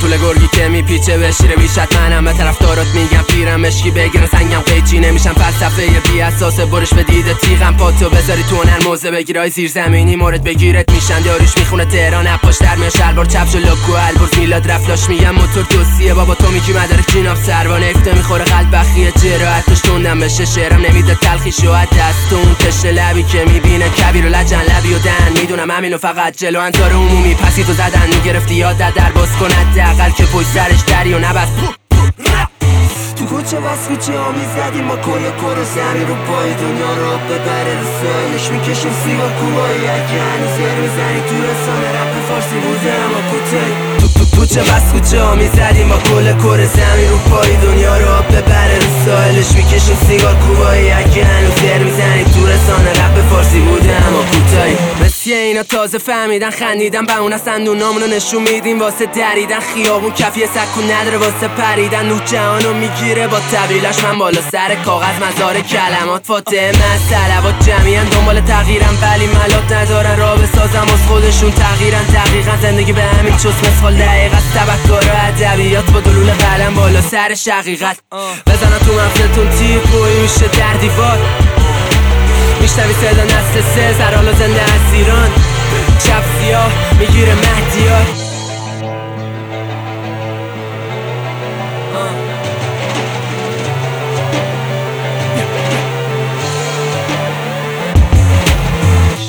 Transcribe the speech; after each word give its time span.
طول 0.00 0.16
گرگی 0.16 0.48
که 0.52 0.68
میپیچه 0.68 1.18
به 1.18 1.32
شیر 1.32 1.56
بیشت 1.56 1.96
منم 1.96 2.24
به 2.24 2.32
طرف 2.32 2.58
دارت 2.58 2.86
میگم 2.86 3.22
پیرم 3.22 3.60
مشکی 3.60 3.90
بگیرن. 3.90 4.26
سنگم 4.26 4.60
قیچی 4.60 4.98
نمیشم 4.98 5.32
فلسفه 5.32 5.86
بی 6.12 6.20
اساس 6.20 6.60
برش 6.60 6.94
به 6.94 7.02
دیده 7.02 7.34
تیغم. 7.34 7.76
پاتو 7.76 8.10
بذاری 8.10 8.42
تو 8.42 8.62
هنر 8.62 8.84
موزه 8.84 9.10
بگیرای 9.10 9.50
زیر 9.50 9.70
زمینی. 9.70 10.16
مورد 10.16 10.44
بگیرت 10.44 10.92
میشن. 10.92 11.20
داروش 11.20 11.58
می‌خونه 11.58 11.84
تهران. 11.84 12.26
اپاش 12.26 12.58
در 12.58 12.76
میاد 12.76 12.92
شلوار 12.96 13.24
چپش 13.24 13.54
و 13.54 13.58
لکو 13.58 13.92
البرز 13.92 14.38
میلاد 14.38 14.70
رفلاش 14.70 15.08
میگم 15.08 15.30
موتور 15.30 15.62
دوسیه 15.62 16.14
بابا 16.14 16.34
تو 16.34 16.50
میگی 16.50 16.72
مدارک 16.72 17.10
جیناف 17.12 17.44
سروان. 17.44 17.82
افته 17.84 18.14
می‌خوره. 18.14 18.44
قلب 18.44 18.76
بخیه. 18.76 19.12
جراحتش 19.22 19.80
توندم 19.80 20.20
بشه 20.20 20.44
شعرم 20.44 20.80
نمیده 20.80 21.14
تلخی. 21.14 21.52
شو 21.52 21.84
دست 21.84 22.32
اون 22.32 22.54
تشت 22.54 22.86
لبی 22.86 23.22
که 23.22 23.44
می‌بینه. 23.44 23.88
کبیر 23.88 24.26
و 24.26 24.28
لجن 24.28 24.62
لبی 24.62 24.94
و 24.94 24.98
دن 24.98 25.40
می‌دونم 25.40 25.70
همینو 25.70 25.98
فقط 25.98 26.36
جلو. 26.36 26.60
انتار 26.60 26.92
عمومی 26.92 27.34
پسی 27.34 27.64
تو 27.64 27.72
زدن. 27.72 28.08
می‌گرفتی 28.14 28.54
یاد 28.54 28.78
در 28.78 29.12
باز 29.14 29.36
کند. 29.36 29.74
دقل 29.88 30.10
که 30.10 30.24
پشت 30.24 30.46
سرش 30.46 30.80
دری 30.86 31.14
و 31.14 31.18
نبست. 31.18 31.52
تو 33.16 33.24
کوچه 33.26 33.60
بس 33.60 33.88
کوچه 33.88 34.18
ها 34.18 34.32
می‌زدیم؟ 34.32 34.84
ما 34.84 34.96
کل 34.96 35.24
کور 35.40 35.64
زمین 35.64 36.08
رو 36.08 36.14
پای 36.14 36.54
دنیا 36.54 36.92
رو 36.94 37.18
ببره 37.18 37.74
رو 37.80 37.86
سایلش 38.00 38.50
می‌کشیم 38.50 38.92
سیگار 39.04 39.32
کوبایی 39.40 39.88
اگه 39.88 40.18
هنوز 40.28 40.58
یر 40.60 40.78
می‌زنی 40.84 41.20
تو 41.28 41.36
رسانه 41.48 41.88
رپ 41.96 42.12
فارسی 42.28 42.58
بوده 42.64 42.92
اما 43.04 43.20
کوتاه 43.30 43.70
تو 43.98 44.46
تو 44.46 44.60
بس 44.60 44.92
کوچه 44.92 45.22
ها 45.22 45.34
می‌زدیم؟ 45.34 45.86
ما 45.86 45.98
کل 45.98 46.32
کور 46.32 46.64
زمین 46.66 47.10
رو 47.10 47.18
پای 47.18 47.56
دنیا 47.56 47.98
رو 47.98 48.07
اینا 55.58 55.68
تازه 55.68 55.98
فهمیدن 55.98 56.50
خندیدن 56.50 57.06
به 57.06 57.16
اون 57.16 57.32
اصلا 57.32 57.56
نامونو 57.56 58.06
نشون 58.06 58.42
میدیم. 58.42 58.80
واسه 58.80 59.06
دریدن 59.06 59.60
خیابون 59.60 60.12
کفیه 60.12 60.46
سکون 60.46 60.90
نداره 60.90 61.16
واسه 61.16 61.48
پریدن 61.48 62.06
نو 62.06 62.18
جهانو 62.18 62.72
می‌گیره. 62.72 63.26
با 63.26 63.38
طویلش 63.52 64.04
من 64.04 64.18
بالا 64.18 64.40
سر 64.52 64.74
کاغذ 64.84 65.22
مزار 65.22 65.60
کلمات. 65.60 66.26
فاتحه 66.26 66.72
من 66.72 66.98
سلوات 67.10 67.66
جمعیان 67.66 68.08
دنبال 68.08 68.40
تغییرم 68.40 68.98
ولی 69.02 69.26
ملات 69.26 69.72
ندارن. 69.72 70.18
را 70.18 70.36
بسازم 70.36 70.86
از 70.94 71.06
خودشون 71.08 71.50
تغییرن. 71.50 72.04
دقیقا 72.04 72.52
زندگی 72.62 72.92
به 72.92 73.02
همین 73.02 73.36
چوس 73.36 73.54
مثال 73.68 73.94
دقیق 73.94 74.34
است 74.34 74.52
تبکر 74.54 75.06
و 75.08 75.16
ادبیات. 75.26 75.90
با 75.90 76.00
دلول 76.00 76.30
قلم 76.30 76.74
بالا 76.74 77.00
سر 77.00 77.34
شقیقت. 77.34 77.98
بزنن 78.46 78.78
تو 78.86 78.92
مغزتون 78.92 79.50
تیر 79.50 79.80
میشه 80.22 80.48
در 80.48 80.74
دیوار. 80.80 81.18
میشنوی 82.60 82.92
صدا 82.92 83.24
نست 83.24 83.60
سه 83.74 83.92
زرال 83.92 84.32
زنده 84.32 84.62
از 84.62 84.92
ایران. 84.94 85.30
چپ 86.04 86.24
سیاه 86.40 86.72
می‌گیره 86.98 87.34
مهدیار 87.34 88.06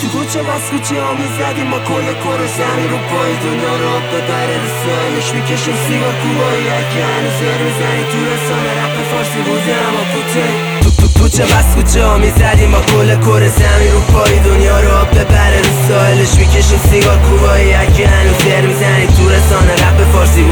تو 0.00 0.08
کوچه 0.08 0.42
بس 0.42 0.70
کوچه 0.70 1.02
ها 1.02 1.12
می‌زدیم 1.12 1.66
ما 1.66 1.78
کل 1.78 2.06
کور 2.22 2.40
زمین 2.58 2.90
رو 2.90 2.98
پای 3.10 3.32
دنیا 3.44 3.74
رو 3.82 4.00
ببره 4.12 4.56
رو 4.62 4.68
سایلش 4.82 5.28
می‌کشیم 5.34 5.76
سیگار 5.86 6.14
کوبایی 6.22 6.68
اگه 6.80 7.04
هنوز 7.12 7.42
یر 7.42 7.62
می‌زنی 7.66 8.04
تو 8.10 8.18
رسانه 8.30 8.72
رپ 8.78 8.96
فارسی 9.10 9.40
بوده 9.46 9.74
اما 9.88 10.02
تو 10.82 10.99
کوچه 11.20 11.44
بس 11.44 11.74
کوچه 11.74 12.04
ها 12.04 12.18
می‌زدیم 12.18 12.70
ما 12.70 12.80
کل 12.80 13.16
کور 13.16 13.48
زمین 13.48 13.92
رو 13.92 14.00
پای 14.00 14.38
دنیا 14.38 14.80
رو 14.80 14.90
ببره. 15.12 15.58
رو 15.58 15.88
سایلش 15.88 16.34
می‌کشیم 16.34 16.80
سیگار 16.90 17.18
کوبایی 17.18 17.74
اگه 17.74 18.06
هنوز 18.06 18.44
یر 18.46 18.66
می‌زنی 18.66 19.06
تو 19.06 19.28
رسانه 19.28 19.72
رپ 19.72 20.12
فارسی 20.12 20.42